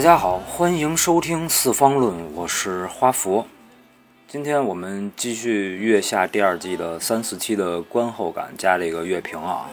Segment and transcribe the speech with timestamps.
[0.00, 3.46] 大家好，欢迎收听四方论，我是花佛。
[4.26, 9.68] 今天我们继续月下第二季的三四期的观后感加这个乐评啊。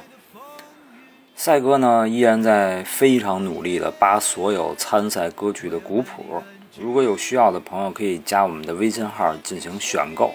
[1.34, 6.44] 赛哥呢依然在非常努力的扒所有参赛歌曲的古谱，
[6.78, 10.34] 如果有需要的朋友可以加我们的微信号进行选购。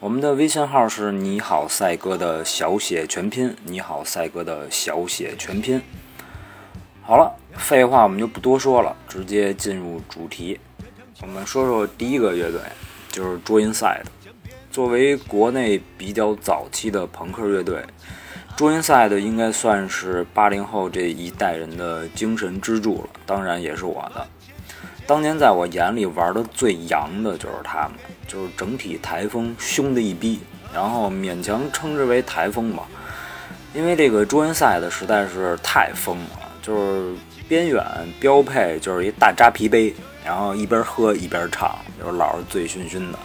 [0.00, 5.82] 我们的微信号是你好赛哥的小写全拼，你好赛哥的小写全拼。
[7.02, 10.58] 好了，废话我们就不多说了，直接进入主题。
[11.20, 12.60] 我们说说第一个乐队，
[13.10, 14.04] 就是 Joy Inside。
[14.70, 17.84] 作为国内比较早期的朋克乐队
[18.56, 24.26] ，Joy Inside 应该算是八零后这一代人的精神支柱了，当然也是我的。
[25.06, 27.92] 当年在我眼里玩的最洋的就是他们，
[28.26, 30.40] 就是整体台风凶的一逼，
[30.72, 32.86] 然后勉强称之为台风吧，
[33.74, 36.30] 因为这个朱元赛的实在是太疯了，
[36.62, 37.14] 就是
[37.48, 37.82] 边远
[38.20, 43.18] 标配就是一大扎啤杯，然后一边喝一边唱，就是老是醉醺醺的。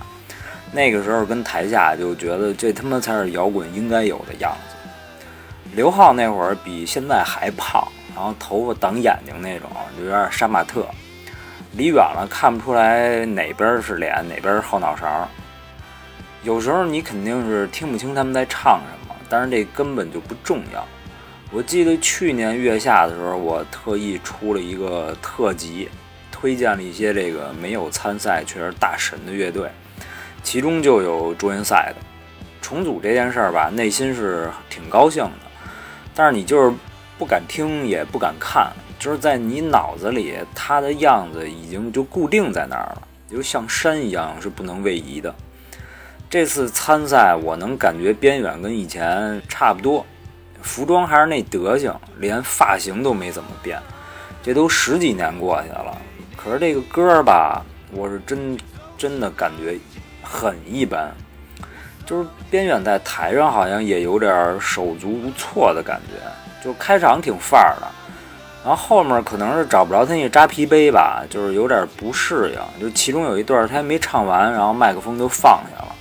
[0.71, 4.75] 那个时候跟台下就觉得这他妈才是摇滚应该有的样子。
[5.75, 7.85] 刘浩那会儿比现在还胖，
[8.15, 10.87] 然后头发挡眼睛那种，就有点杀马特。
[11.73, 15.27] 离远了看不出来哪边是脸，哪边是后脑勺。
[16.43, 20.87] 有时候你肯定是听不清他们在唱什么，但是这根本就不重要。
[21.55, 25.87] 我记得去年月下的时候，我特意出了一个特辑，
[26.31, 29.69] 推荐了一些这个没有参赛却是大神的乐队，
[30.41, 32.03] 其中就有卓云赛的。
[32.59, 35.31] 重组这件事儿吧，内心是挺高兴的，
[36.15, 36.75] 但是你就是
[37.19, 38.71] 不敢听，也不敢看。
[38.97, 45.35] 就是在你脑子里，他的样子已经就固定在那儿了，就像山一样是不能位移的。
[46.31, 50.03] 这次参赛，我能感觉边远跟以前差不多，
[50.63, 53.79] 服装还是那德行，连发型都没怎么变。
[54.41, 55.95] 这都十几年过去了，
[56.35, 58.57] 可是这个歌吧，我是真
[58.97, 59.77] 真的感觉
[60.23, 61.11] 很一般。
[62.05, 66.19] 就是边远在台上好像也有点手足无措的感觉，
[66.61, 67.87] 就开场挺范儿的。
[68.65, 72.81] 然后后面可能是找不着他那扎啤杯吧，就是有点不适应。
[72.81, 75.95] 就其中有一段他还没唱完，然后麦克风就放下了，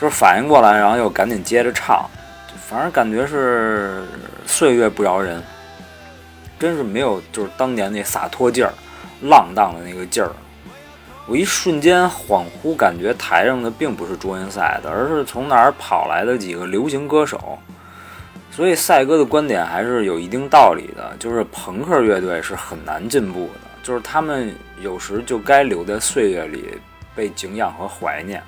[0.00, 2.08] 就是反应过来，然后又赶紧接着唱。
[2.66, 4.04] 反正感觉是
[4.46, 5.42] 岁月不饶人，
[6.58, 8.72] 真是没有就是当年那洒脱劲儿、
[9.22, 10.30] 浪荡的那个劲儿。
[11.26, 17.58] 我一瞬间恍惚感觉台上的并不是卓云赛的，而是从哪儿跑来的几个流行歌手。
[18.50, 26.78] 所以赛哥的观点还是有一定道理的，就是朋克乐队是很难进步的，就是他们有时就该留在岁月里
[27.14, 28.42] 被敬仰和怀念。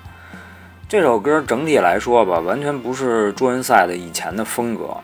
[0.89, 4.95] 这首歌整体来说吧，完全不是朱文赛的以前的风格，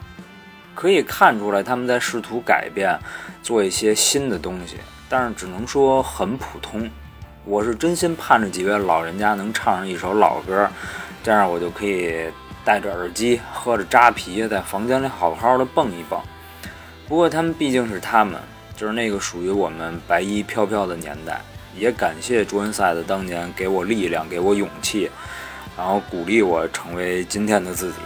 [0.73, 2.97] 可以看出来他们在试图改变，
[3.41, 4.77] 做一些新的东西，
[5.09, 6.89] 但是只能说很普通。
[7.43, 10.69] 我是真心盼着几位老人家能唱上一首老歌，
[11.21, 12.27] 这样我就可以。
[12.65, 16.17] 戴着耳机，喝着扎啤，在房间里好好的蹦一蹦。
[17.09, 18.39] 不过他们毕竟是他们，
[18.73, 21.41] 就是那个属于我们白衣飘飘的年代。
[21.75, 25.11] 也感谢朱文赛的当年给我力量，给我勇气，
[25.75, 27.97] 然后鼓励我成为今天的自己。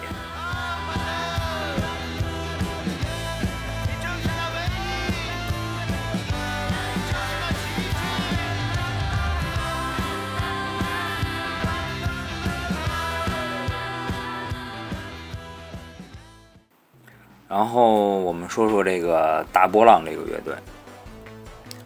[17.49, 20.53] 然后我们说说这个大波浪这个乐队，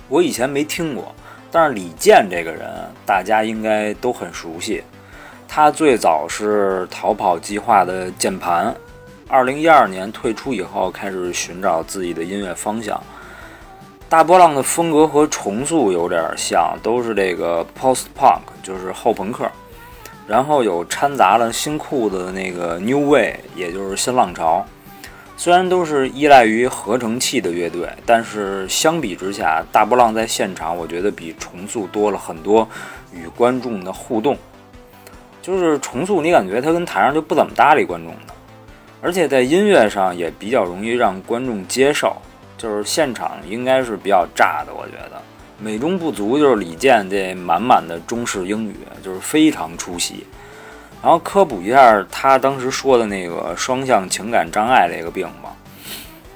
[0.09, 1.13] 我以前没听过，
[1.51, 2.69] 但是李健这个人
[3.05, 4.83] 大家应该都很熟悉。
[5.53, 8.73] 他最早是逃跑计划的键盘，
[9.27, 12.97] 二零一二年退出以后开始寻找自己的音乐方向。
[14.07, 19.45] 大波浪的风格和重塑有点像，都是这个 post punk，就是后朋克，
[20.25, 24.65] 然后有掺杂了新裤子的那个 new way，也就是新浪潮。
[25.35, 32.65] 虽然都是依赖于合成器的乐队，但是相比之下，大波浪在现场，我觉得比重塑多了很多
[33.13, 34.37] 与观众的互动。
[35.41, 38.33] 就是重塑，你感觉他跟台上就不怎么搭理观众的，
[39.01, 42.15] 而且在音乐上也比较容易让观众接受。
[42.57, 45.19] 就是现场应该是比较炸的，我觉得
[45.57, 50.27] 美中不足就是李健这满满的中式英语，就是非常出戏。
[51.01, 55.55] 然后科普一下他当时说的那个双向情感障碍这个病吧，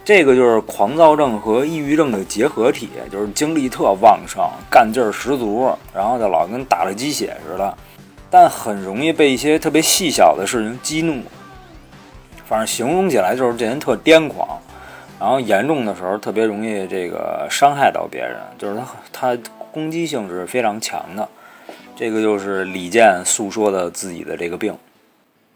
[0.03, 7.77] 这个就是狂躁症和抑郁症的结合体，就是精力特旺盛，干劲儿十足，然后就老跟打了鸡血似的，
[8.37, 11.21] 但很容易被一些特别细小的事情激怒。
[12.45, 14.59] 反正形容起来就是这人特癫狂，
[15.17, 18.77] 然后严重的时候特别容易这个伤害到别人，就是
[19.13, 19.41] 他他
[19.71, 21.25] 攻击性是非常强的。
[21.95, 24.77] 这个就是李健诉说的自己的这个病。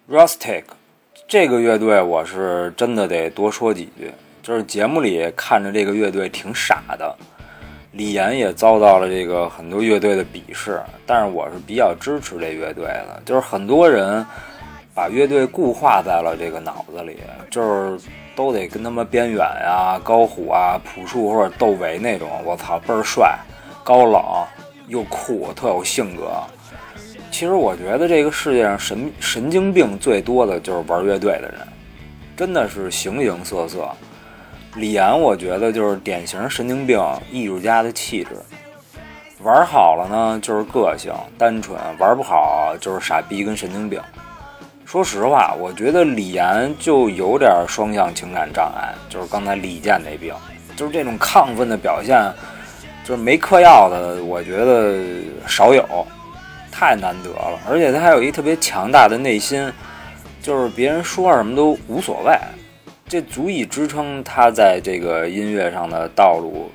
[0.09, 0.63] Rustic
[1.27, 4.09] 这个乐队我是真的得多说几句，
[4.41, 7.13] 就是节目里看着这个乐队挺傻的，
[7.91, 14.25] 李岩也遭到了这个很多乐队的鄙视，但是我是比较支持这乐队的，就是很多人
[14.93, 17.17] 把乐队固化在了这个脑子里，
[17.49, 17.99] 就是
[18.35, 23.37] 都得跟他们边远呀、高虎啊、朴树或者窦唯那种，我操倍儿帅、
[23.83, 24.23] 高冷。
[24.87, 26.31] 又酷，特有性格。
[27.29, 31.59] 其实我觉得这个世界上神神经病最多的就是玩乐队的人，
[32.35, 33.87] 真的是形形色色。
[34.75, 38.29] 李岩我觉得就是典型神经病艺术家的气质。
[39.41, 44.01] 玩好了呢就是个性单纯，玩不好就是傻逼跟神经病。
[44.85, 50.33] 说实话，我觉得李岩就有点双向情感障碍，就是刚才李健那病，
[50.75, 52.31] 就是这种亢奋的表现。
[53.05, 55.01] 就是没嗑药的，我觉得
[55.47, 55.83] 少有，
[56.71, 57.59] 太难得了。
[57.67, 59.71] 而且他还有一特别强大的内心，
[60.43, 62.37] 就是别人说什么都无所谓，
[63.09, 66.69] 这足以支撑他在这个音乐上的道路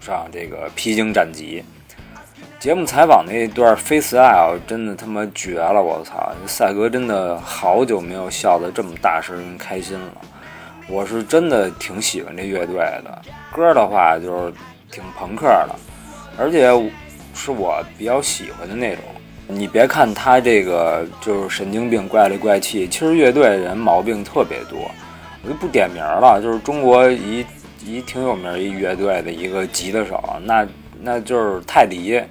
[0.00, 1.62] 上这个披荆斩棘。
[2.58, 5.80] 节目采访那段 freestyle 真的他妈绝了！
[5.80, 10.12] 我操，赛哥真的好久没有笑得这么大声开心了。
[10.88, 13.22] 我是真的挺喜欢这乐队的
[13.54, 14.52] 歌的话，就是。
[14.92, 15.76] 挺朋克的，
[16.36, 16.68] 而且
[17.32, 19.04] 是我比较喜欢的那种。
[19.46, 24.90] 你别看他这个就是神经病、怪里怪气，其实乐队人毛病特别多。
[25.42, 27.44] 我就不点名了，就是中国一
[27.84, 30.66] 一挺有名一乐队的一个吉他手，那
[31.02, 32.22] 那就是泰迪，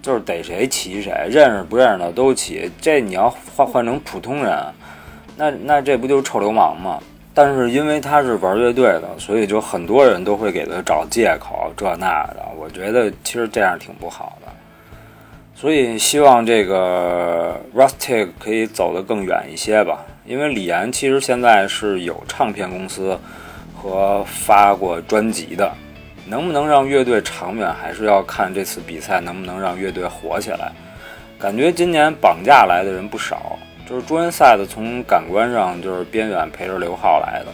[0.00, 2.70] 就是逮谁骑谁，认识不认识的都骑。
[2.80, 4.56] 这你要换换成普通人，
[5.36, 7.00] 那那这不就是臭流氓吗？
[7.34, 12.46] 但是因为他是玩乐队的，所以就很多人都会给他找借口，这那的。
[12.58, 14.38] 我觉得其实这样挺不好，
[15.62, 20.04] 所以希望这个 Rustic 可以走得更远一些吧。
[20.26, 23.16] 因为李岩其实现在是有唱片公司
[23.72, 25.72] 和发过专辑的，
[26.26, 30.72] 能不能让乐队长远，还是要看这次比赛能不能让乐队火起来。
[31.38, 33.56] 感觉今年绑架来的人不少。
[33.88, 37.52] 就是朱元赛的，从感官上就是边远陪着刘浩来的，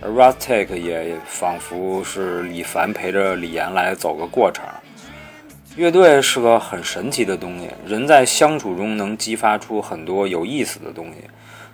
[0.00, 4.66] 而 Rustic 也仿佛是李凡陪着李岩来走个过场。
[5.76, 11.16] 乐队是个很神奇的东西，人在相处中能激发出很多有意思的东西，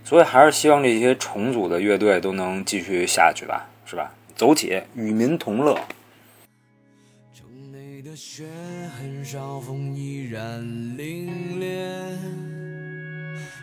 [0.03, 4.11] 所以还是希望这些重组的乐队都能继续下去吧，是吧？
[4.35, 5.79] 走起，与民同乐。
[7.35, 8.47] 城内的雪
[8.99, 11.29] 很少，风依然凛
[11.61, 12.17] 冽。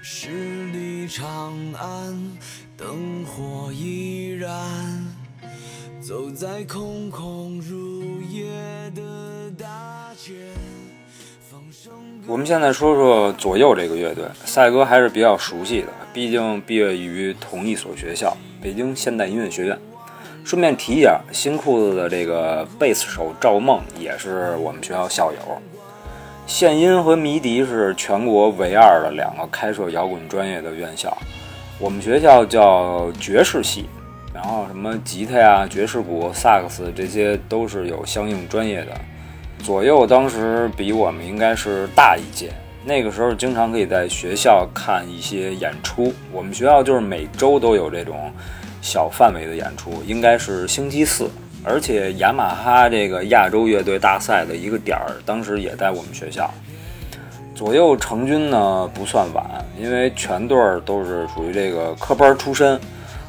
[0.03, 2.37] 十里长安，
[2.77, 5.06] 灯火依然。
[6.07, 8.45] 走在空空如也
[8.95, 9.01] 的
[9.59, 10.36] 大街。
[12.25, 19.78] 我们现在说说左右这个乐队，赛哥还是比较熟悉的，毕竟毕业于同一所学校——北京现代音乐学院。
[20.45, 25.61] 顺便提一下，新裤子的这个贝斯手赵梦也是我们学校校友。
[26.45, 31.18] 现音和迷笛是全国唯二的两个开设摇滚专业的院校，
[31.78, 33.90] 我们学校叫爵士系，
[34.37, 38.91] 然后什么吉他呀、爵士鼓、萨克斯这些都是有相应专业的。
[39.63, 42.51] 左右当时比我们应该是大一届，
[42.85, 46.13] 那个时候经常可以在学校看一些演出。
[46.31, 48.31] 我们学校就是每周都有这种
[48.79, 51.27] 小范围的演出，应该是星期四。
[51.63, 56.53] 而且雅马哈这个亚洲乐队大赛的一个点儿，当时也在我们学校。
[57.56, 59.44] 左右成军呢不算晚，
[59.81, 62.79] 因为全队儿都是属于这个科班出身，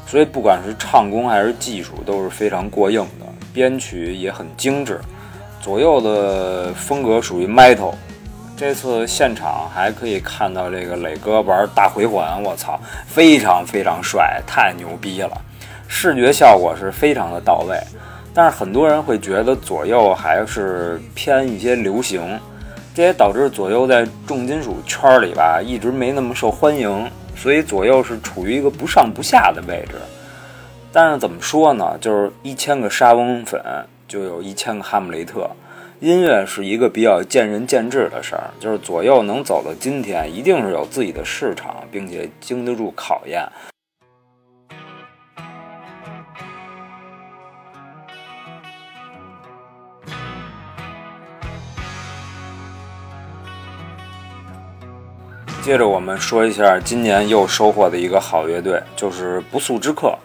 [0.09, 4.99] 所以不管是唱功还是技术都是非常过硬的，编曲也很精致。
[5.61, 7.93] 左右的风格属于 metal。
[8.57, 15.31] 这次现场还可以看到这个磊哥玩大回环，我操，非常非常帅，太牛逼了，
[15.87, 17.79] 视觉效果是非常的到位。
[18.33, 22.39] 但是很多人会觉得左右还是偏一些流行，
[22.95, 27.09] 这也导致左右在重金属圈里吧一直没那么受欢迎，
[27.41, 29.95] 所以左右是处于一个不上不下的位置。
[30.91, 31.97] 但是怎么说呢？
[32.01, 33.61] 就是一千个沙翁粉
[34.07, 35.49] 就有一千个哈姆雷特，
[35.99, 38.49] 音乐是一个比较见仁见智的事儿。
[38.59, 43.47] 就是左右能走到今天，一定是有自己的市场，并且经得住考验。
[55.61, 60.17] 接着我们说一下今年又收获的一个好乐队，就是不速之客。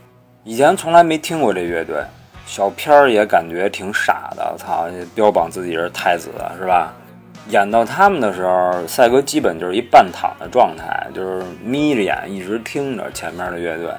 [0.44, 1.96] 以前从来没听过这乐队，
[2.46, 6.94] 小片儿也感觉挺傻的，操，标榜自己是太子是吧？
[7.50, 13.90] 演到他们的时候，赛哥基本就是一半躺的状态，就是眯着眼一直听着前面的乐队。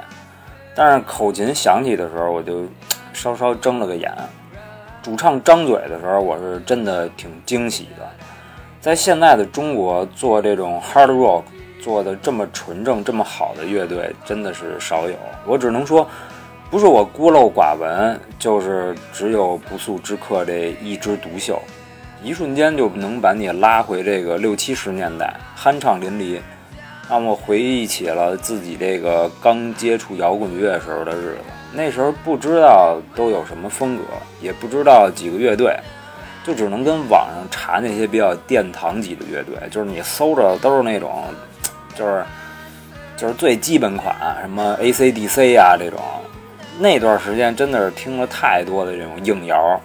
[0.74, 2.66] 但是口琴响起的时候，我就
[3.14, 4.12] 稍稍睁了个眼。
[5.04, 8.10] 主唱张嘴的时候，我是真的挺惊喜的。
[8.86, 11.42] 在现在的中国，做这种 hard rock
[11.82, 15.16] 做的这么纯正、这么好的乐队，真的是少有。
[15.44, 16.08] 我只能说，
[16.70, 21.60] 不是我孤陋寡闻，就是只有不速之客这一枝独秀。
[22.22, 26.40] 一瞬间就能把你拉回这个六七十年代，酣畅淋漓，
[27.10, 31.38] 让我回忆起了自己这个刚接触摇滚乐时候的日子。
[31.74, 34.04] 那时候不知道都有什么风格，
[34.40, 35.76] 也不知道几个乐队，
[36.46, 41.24] 就只能跟网上查那些比较殿堂级的乐队，就是你搜着都是那种，
[41.96, 42.24] 就是
[43.18, 46.00] 就是最基本款，什么 AC/DC 啊这种。
[46.78, 49.82] 那段时间真的是听了太多的这种硬摇。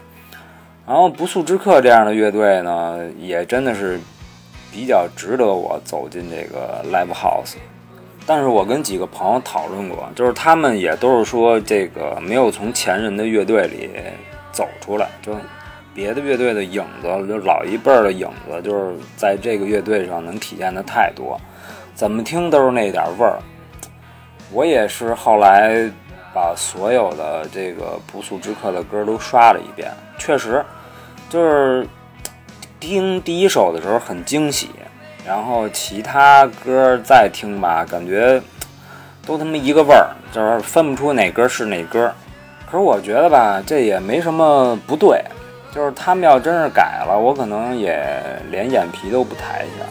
[0.86, 3.98] 然后不速之客这样的乐队呢，也真的是
[4.72, 7.54] 比较值得我走进这个 live house。
[8.26, 13.88] 但是我跟几个朋友讨论过，就是他们也都是说这个没有从前人的乐队里
[14.52, 15.32] 走出来，就
[16.00, 21.38] 别的乐队的影子，就老一辈儿的影子，就是在这个乐队上能体现的太多，
[21.94, 23.38] 怎么听都是那点味儿。
[24.50, 25.90] 我也是后来
[26.32, 30.64] 把所有的这个不速之客的歌都刷了一遍，确实。
[31.28, 31.86] 就是
[32.80, 34.70] 听第一首的时候很惊喜，
[35.26, 38.40] 然后其他歌再听吧，感觉
[39.26, 42.10] 都他妈一个味儿，就是分不出哪歌是哪歌。
[42.64, 45.22] 可是我觉得吧，这也没什么不对，
[45.72, 47.96] 就是他们要真是改了，我可能也
[48.50, 49.86] 连眼皮都不抬一下。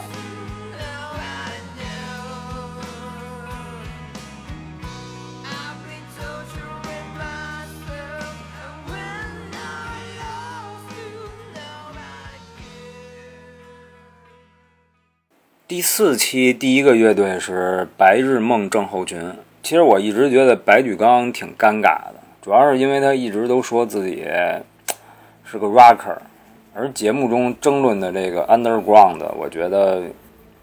[15.66, 19.34] 第四期第一个乐队是白日梦症候群。
[19.62, 24.26] 其实我一直觉得白举纲挺尴尬的，主要是因为他一直都说自己
[25.52, 26.16] 是个 rocker，
[26.76, 30.04] 而节目中争论的这个 underground，我觉得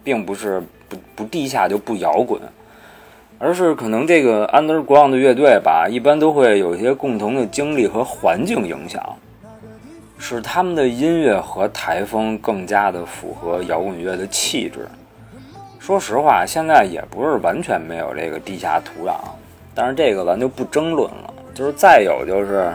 [0.05, 2.41] 并不是不不地下就不摇滚，
[3.37, 9.03] 而是可能这个 underground 乐队吧，一般都会有一些共同的经历和环境影响，
[10.19, 14.87] 使他们的音乐和台风更加的符合摇滚乐的气质。
[15.81, 19.17] 说实话，现在也不是完全没有这个地下土壤，
[19.75, 21.35] 但是这个咱就不争论了。
[21.53, 22.71] 就是再有就是，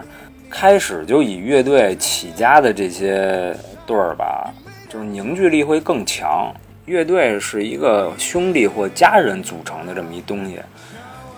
[0.52, 3.56] 开始就以乐队起家的这些
[3.88, 4.54] 队儿吧，
[4.90, 6.54] 就是凝聚力会更强。
[6.86, 10.60] 乐队是一个兄弟或家人组成的这么一东西，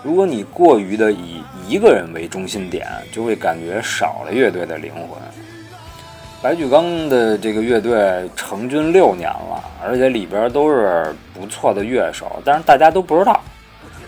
[0.02, 5.18] 如果你过于的以一个人为中心点，就会感觉少了乐队的灵魂。
[6.42, 13.40] 白举纲的这个乐队成军六年了，而且里边都是不错的乐手，但是大家都不知道，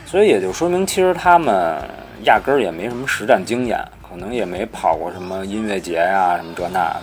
[0.05, 1.79] 所以也就说明其实他们
[2.25, 3.79] 压根儿也没什么实战经验，
[4.17, 7.03] 可能也没跑过什么音乐节呀什么这那的。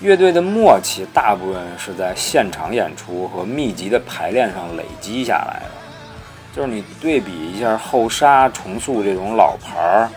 [0.00, 10.08] 乐队的默契大部分是在现场演出和密集的排练上累积下来的，就是你对比一下后沙、重塑这种老牌儿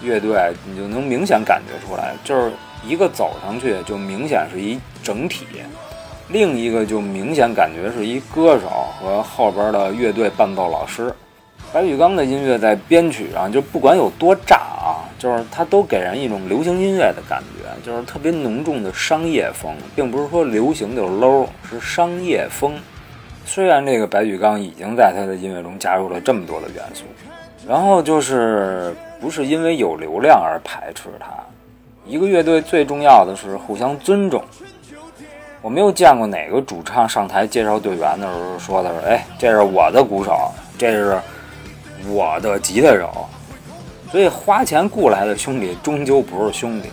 [0.00, 2.50] 乐队，你就能明显感觉出来，就是。
[2.84, 5.46] 一个走上去就明显是一整体，
[6.30, 11.14] 另一个就明显感觉是一歌手和后边的乐队伴奏老师。
[11.72, 14.81] 白举纲的音乐在编曲上就不管有多炸啊，
[15.22, 22.74] 就是它都给人一种流行音乐的感觉，就是特别浓重的商业风，并不是说流行就 low，是商业风。
[23.46, 27.04] 虽然这个白举纲已经在他的音乐中加入了这么多的元素，
[27.68, 31.26] 然后就是不是因为有流量而排斥他。
[32.04, 34.42] 一个乐队最重要的是互相尊重。
[35.60, 41.16] 我没有见过哪个主唱上台介绍队员的时候说的是：“哎，这是我的鼓手，这是
[42.08, 43.28] 我的吉他手。”
[44.12, 46.90] 所以花钱雇来的兄弟终究不是兄弟，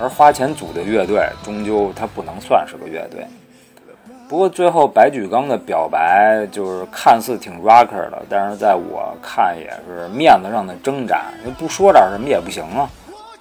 [0.00, 3.24] 而花钱组的乐队终究它不能算是个乐队。
[4.28, 12.90] 不过最后白举纲的表白就是看似挺 rocker 的，但是在我看也是面子上的挣扎，不说点什么也不行啊。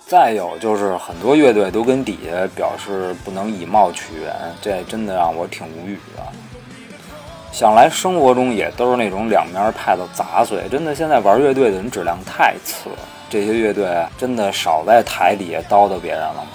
[0.06, 6.22] 再有就是很多乐队都跟底下表示不能以貌取人，这真的让我挺无语的。
[7.52, 12.98] 想来生活中也都是那种两面派的杂碎，真的现在玩乐队的人质量太次了。
[13.36, 13.86] 这些乐队
[14.18, 16.52] 真的少在台底下叨叨别人了吗？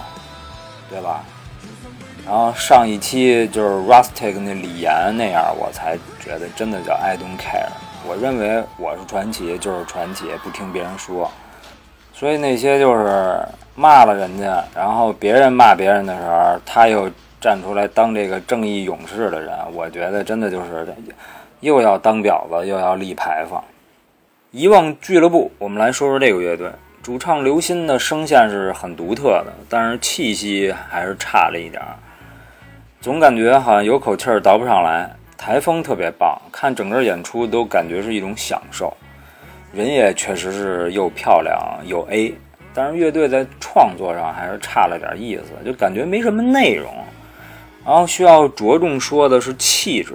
[0.88, 1.20] 对吧？
[2.26, 7.68] 然后上一期就是 Rustic 那李岩那样，我才觉得真的叫 I don't care。
[8.08, 11.30] 我认为我是传奇就是传奇，不听别人说。
[12.14, 13.38] 所以那些就是
[13.74, 17.10] 骂了人家，然后别人骂别人的时候，他又
[17.42, 20.88] 站出来当这个正义勇士的人，我觉得真的就是
[21.60, 23.62] 又要当婊子，又要立牌坊。
[24.52, 26.68] 遗忘俱乐部，我们来说说这个乐队。
[27.04, 31.94] 主唱刘鑫的声线是很独特的，但是气息还是差了一点儿，
[33.00, 35.08] 总感觉好像有口气儿倒不上来。
[35.38, 38.92] 台风特别棒，看整个演出都感觉是一种享受。
[39.72, 42.34] 人也确实是又漂亮又 A，
[42.74, 46.92] 但是乐队在创作上还是差了点意思，就感觉没什么内容。
[47.86, 50.14] 然后需要着重说的是气质，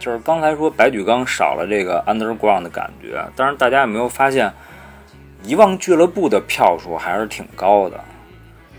[0.00, 4.52] 就是刚才说白举纲少了这个 underground 的感觉，但是大家有没有发现？
[5.42, 7.98] 遗忘俱乐部的票数还是挺高的，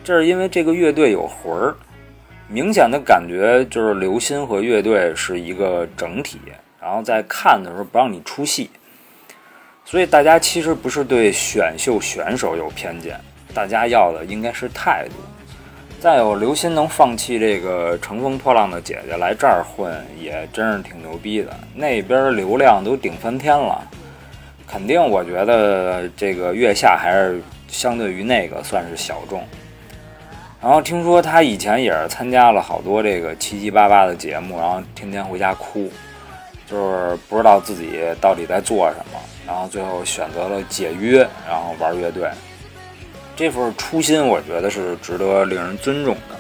[0.04, 1.76] 这是因为这个乐队有魂儿，
[2.48, 6.40] 明显的感觉就是刘鑫和乐队是一个整体，
[6.80, 8.70] 然后在看的时候不让你出戏，
[9.84, 13.20] 所以大家其实不是对选秀选手有偏见，
[13.56, 15.16] 大家要的应该是态度。
[16.02, 23.88] 再有刘鑫能放弃这个乘风破浪的姐姐来这儿混，也真是挺牛逼的，那边流量都顶翻天了。
[24.68, 29.44] 肯定，我觉得这个月下还是相对于那个算是小众。
[30.60, 35.88] 然后听说他以前也是参加了好多这个七七八八的节目，然后天天回家哭，
[36.66, 39.20] 就是不知道自己到底在做什么。
[39.46, 42.28] 然后最后选择了解约，然后玩乐队。
[43.42, 46.36] 这份初心，我觉得是值得令人尊重的。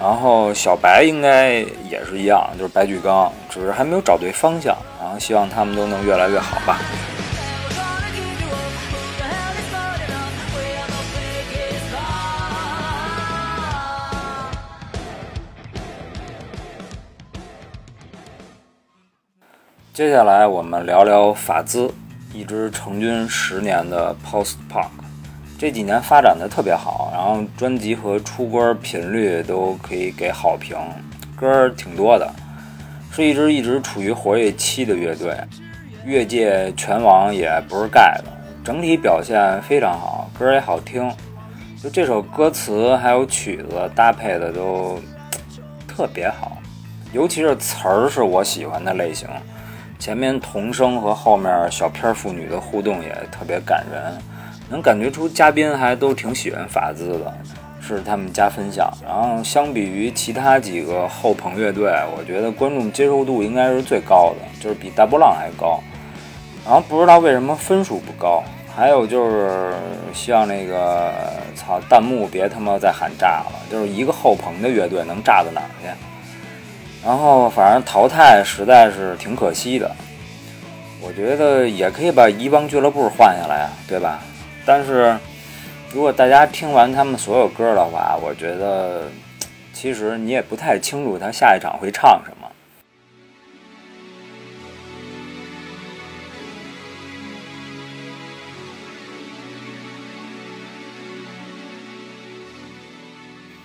[0.00, 4.76] 然后小白应该也是一样，就是白举纲，只是还没有找对方向。
[5.00, 6.80] 然后希望他们都能越来越好吧。
[19.92, 21.94] 接下来我们聊聊法兹，
[22.34, 24.88] 一支成军十年的 Post Punk，
[25.62, 30.76] 这几年发展的特别好，然后专辑和出歌频率都可以给好评，
[31.36, 32.28] 歌挺多的，
[33.12, 35.36] 是一支一直处于活跃期的乐队，
[36.04, 38.32] 乐界拳王也不是盖的，
[38.64, 41.08] 整体表现非常好，歌也好听，
[41.80, 44.98] 就这首歌词还有曲子搭配的都
[45.86, 46.58] 特别好，
[47.12, 49.28] 尤其是词儿是我喜欢的类型。
[50.00, 54.12] 前面童声和后面小片妇女的互动也特别感人，
[54.68, 57.34] 能感觉出嘉宾还都挺喜欢法兹的，
[57.80, 58.90] 是他们加分项。
[59.04, 65.80] 然后相比于其他几个后朋乐队，我觉得观众接受度应该是最高的，就是比大波浪还高。
[66.64, 68.42] 然后不知道为什么分数不高，
[68.74, 69.74] 还有就是
[70.14, 71.12] 希望那个
[71.56, 75.88] 操弹幕别他妈再喊炸了，就是一个后朋的乐队能炸到哪儿去？
[77.04, 79.90] 然后反正淘汰实在是挺可惜的，
[81.00, 84.22] 我觉得也可以把遗忘俱乐部换下来，对吧？
[84.64, 85.18] 但是
[85.92, 89.08] 如果大家听完他们所有歌的话，我觉得
[89.72, 92.48] 其实你也不太清楚他下一场会唱什么。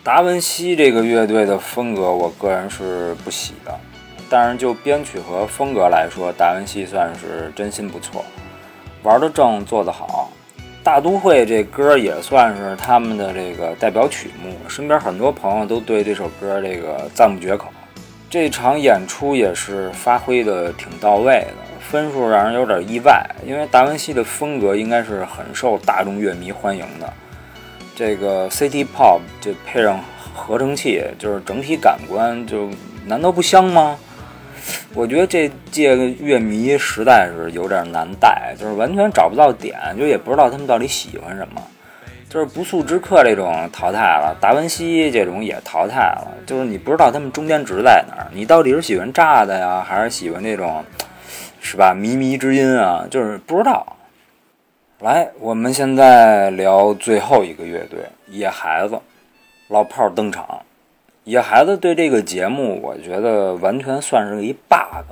[0.03, 3.79] 达文西这个乐队的风格，我个人是不喜的。
[4.29, 8.25] 但是就编曲和风格来说，达文西算是真心不错，
[9.03, 10.31] 玩的正，做得好。
[10.87, 17.67] 大都会这歌也算是他们的这个代表曲目，身边很多朋友都对这首歌这个赞不绝口。
[18.29, 27.13] 这场演出也是发挥的挺到位的，分数让人有点意外，因为达文西的风格应该是很受大众乐迷欢迎的。
[27.93, 29.99] 这个 City Pop 就配上
[30.33, 32.69] 合成器，就是整体感官就
[33.05, 33.99] 难道不香吗？
[34.93, 41.61] 我觉得这届乐迷实在是有点难带，就是完全找不到点，就也不知道他们到底喜欢什么。
[42.29, 50.83] 就是不速之客这种淘汰了，达文西这种也淘汰了，就是你不知道他们中间值在哪儿，你到底是喜欢炸的呀，还是喜欢这种，
[51.61, 51.95] 是吧？
[51.95, 53.95] 靡靡之音啊，就是不知道。
[54.99, 58.99] 来，我们现在聊最后一个乐队野孩子，
[59.69, 60.63] 老炮登场。
[61.27, 65.03] 野孩子对这个节目，我觉得完全算是一 bug。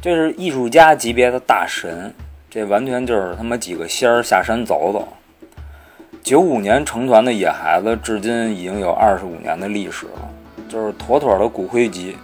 [0.00, 2.12] 这是艺术家级别的大神，
[2.50, 5.06] 这完全就是他妈几个仙儿下山走走。
[6.24, 10.28] 九五年成团的野孩子，至今已经有二十五年的历史了，
[10.68, 12.16] 就是妥妥的骨灰级。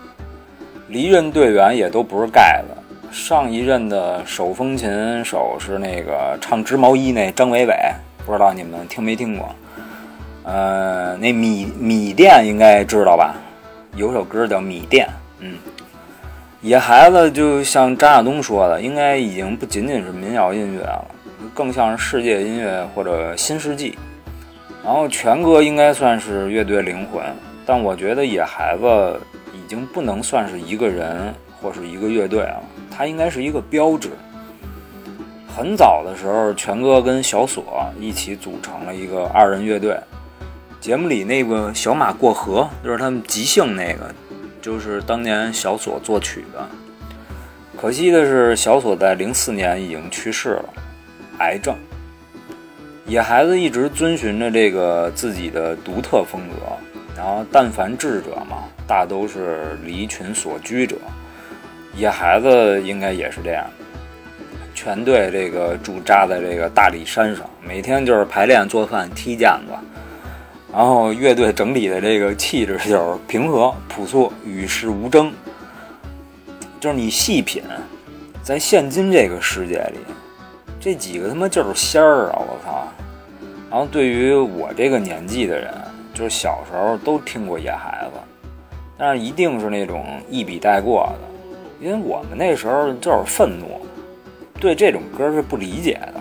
[0.88, 3.12] 离任队员也都不是盖的。
[3.12, 7.76] 上一任的手风琴手是那个唱织毛衣那张伟伟，
[8.26, 9.54] 不知道你们听没听过？
[10.48, 13.34] 呃，那米米店应该知道吧？
[13.96, 15.06] 有首歌叫《米店》。
[15.40, 15.58] 嗯，
[16.62, 21.04] 野孩子就像张亚东说的，应该已经不仅仅是民谣音乐了，
[21.52, 23.98] 更像是世界音乐或者新世纪。
[24.82, 27.22] 然后全哥应该算是乐队灵魂，
[27.66, 29.20] 但我觉得野孩子
[29.52, 34.08] 已经不能算是一个人或是一个乐队了，他应该是一个标志。
[35.54, 39.94] 很早的时候，全哥跟小锁一起组成了一个二人乐队。
[40.80, 44.14] 节目里那个小马过河，就是他们即兴那个，
[44.62, 46.68] 就是当年小锁作曲的。
[47.76, 50.64] 可惜的是，小锁在零四年已经去世了，
[51.38, 51.74] 癌症。
[53.06, 56.54] 野孩子一直遵循着这个自己的独特风格，
[57.16, 60.96] 然后但凡智者嘛，大都是离群所居者。
[61.96, 63.66] 野孩子应该也是这样。
[64.74, 69.72] 全队这个驻扎在这个大理山上，每天就是排练、做饭、踢毽子。
[70.72, 75.32] 然后乐队整体的这个气质就是平和、朴素、与世无争。
[76.80, 77.62] 就是你细品，
[78.42, 79.98] 在现今这个世界里，
[80.78, 82.38] 这几个他妈就是仙儿啊！
[82.38, 82.86] 我操！
[83.70, 85.74] 然后对于我这个年纪的人，
[86.14, 88.20] 就是小时候都听过野孩子，
[88.96, 93.80] 但是一定是那种一笔带过的，因为我们那时候就是愤怒。
[94.60, 96.14] 对这种歌是不理解的，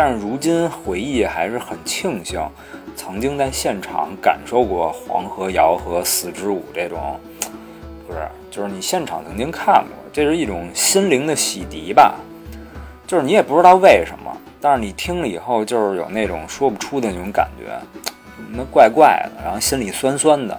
[0.00, 2.40] 但是如今回忆还是很庆幸，
[2.94, 7.18] 曾经在现场感受过黄河谣和四支舞这种，
[8.06, 12.14] 不是，就是你现场曾经看过，这是一种心灵的洗涤吧，
[13.08, 14.30] 就是你也不知道为什么，
[14.60, 17.76] 但是你听了以后就是有那种说不出的那种感觉，
[18.52, 20.56] 那怪怪的，然后心里酸酸的，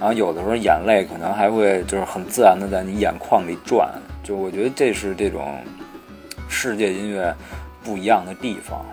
[0.00, 3.90] 然后有的时候眼泪可能还会就是很自然的在你眼眶里转，
[4.24, 5.58] 就我觉得这是这种。
[6.54, 7.34] 世界音乐
[7.84, 8.84] 不一样的地方，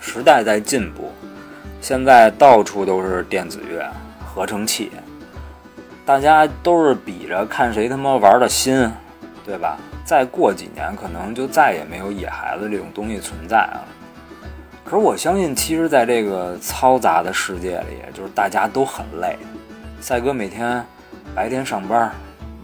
[0.00, 1.10] 时代在进步，
[1.80, 3.84] 现在到处都是电子乐、
[4.24, 4.90] 合成器，
[6.04, 8.90] 大家都是比着看谁他妈玩的新，
[9.44, 9.78] 对吧？
[10.04, 13.84] 再过几年，可能就再也没有野孩子这种东西存在了。
[14.84, 19.38] 可是我相信，其实，在这个嘈杂的世界里，就是大家都很累。
[19.98, 20.84] 赛哥每天
[21.34, 22.12] 白天上班，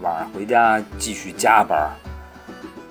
[0.03, 1.91] 晚上回家继续加班。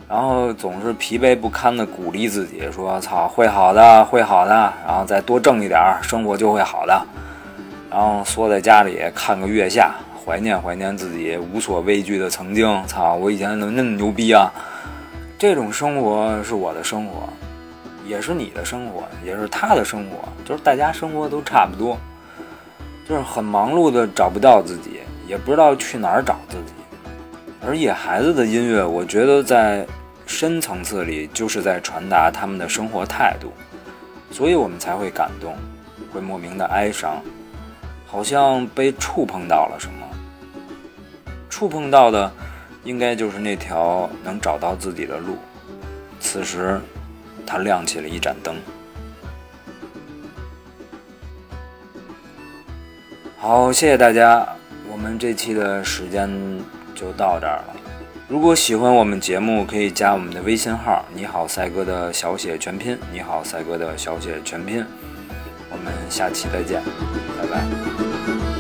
[0.10, 4.52] 然后总是疲惫不堪地鼓励自己说：“操，会好的，会好的。”
[4.84, 7.00] 然后再多挣一点，生活就会好的。
[7.92, 9.94] 然后缩在家里看个月下，
[10.26, 12.84] 怀念怀念自己无所畏惧的曾经。
[12.88, 14.52] 操，我以前怎么那么牛逼啊？
[15.38, 17.30] 这种生活是我的生活，
[18.04, 21.96] 也是你的生活，也是他的生活，就是大家生活都差不多，
[23.08, 26.74] 就是很忙碌的找不到自己，也不知道去哪儿找自己。
[27.64, 29.86] 而野孩子的音乐，我觉得在。
[30.30, 33.52] 深层次里就是在传达他们的生活态度，
[34.32, 35.58] 所以我们才会感动，
[36.14, 37.20] 会莫名的哀伤，
[38.06, 40.08] 好像被触碰到了什么。
[41.50, 42.32] 触碰到的，
[42.84, 45.36] 应该就是那条能找到自己的路。
[46.20, 46.80] 此时，
[47.46, 48.56] 他亮起了一盏灯。
[53.36, 54.48] 好，谢谢大家，
[54.92, 56.30] 我们这期的时间
[56.94, 57.79] 就到这儿了。
[58.30, 64.86] 如果喜欢我们节目，可以加我们的微信号“你好赛哥”的小写全拼，“你好赛哥”的小写全拼。
[65.72, 66.80] 我们下期再见，
[67.36, 68.59] 拜拜。